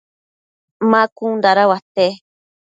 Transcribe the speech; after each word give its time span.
ma 0.91 1.01
cun 1.15 1.33
dada 1.43 1.63
uate? 1.71 2.05